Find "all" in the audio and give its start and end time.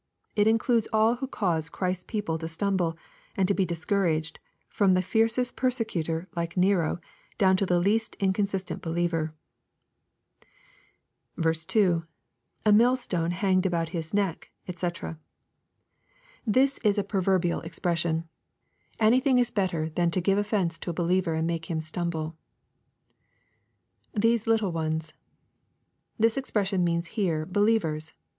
0.91-1.17